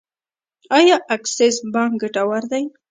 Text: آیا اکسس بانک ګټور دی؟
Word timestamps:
آیا 0.77 0.95
اکسس 1.15 1.55
بانک 1.73 1.93
ګټور 2.01 2.43
دی؟ 2.51 2.63